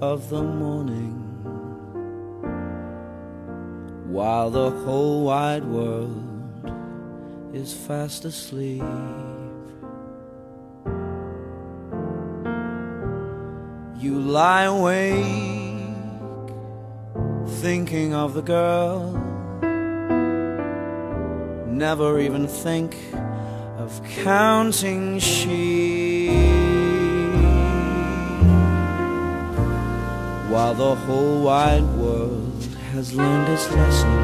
[0.00, 1.22] of the morning
[4.04, 6.22] while the whole wide world
[7.54, 8.82] is fast asleep.
[13.98, 15.24] You lie awake
[17.60, 19.12] thinking of the girl,
[21.66, 22.94] never even think
[23.78, 26.65] of counting sheep.
[30.56, 34.16] While the whole wide world has learned its lesson,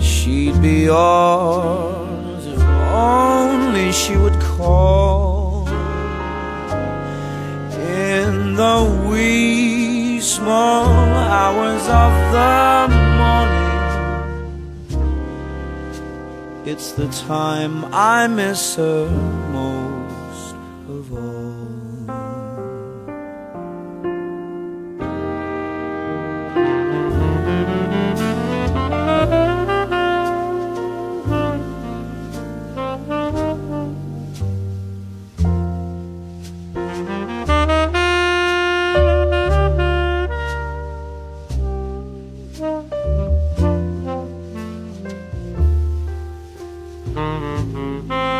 [0.00, 5.68] she'd be yours if only she would call
[8.08, 12.88] in the wee small hours of the
[13.20, 13.80] morning.
[16.64, 19.10] It's the time I miss her
[19.52, 19.79] most
[47.30, 48.39] In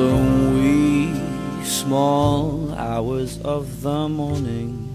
[0.00, 0.16] the
[0.54, 1.12] wee
[1.62, 4.88] small hours of the morning,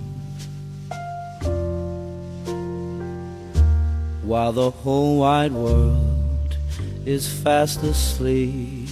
[4.23, 6.57] while the whole wide world
[7.05, 8.89] is fast asleep,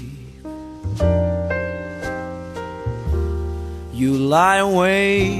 [3.91, 5.33] you lie awake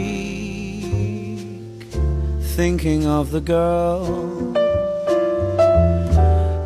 [2.57, 4.01] thinking of the girl,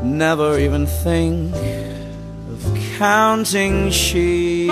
[0.01, 1.76] never even think
[2.97, 4.71] counting sheep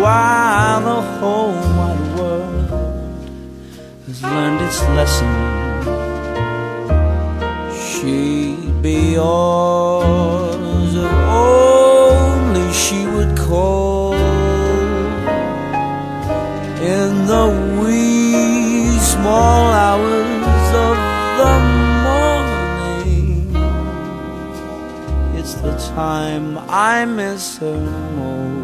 [0.00, 2.70] while the whole wide world
[4.06, 5.32] has learned its lesson.
[7.74, 9.65] She'd be yours
[25.96, 27.80] time I miss her
[28.16, 28.55] most.